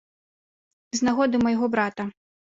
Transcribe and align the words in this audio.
З 1.01 1.03
нагоды 1.09 1.43
майго 1.45 1.71
брата. 1.77 2.03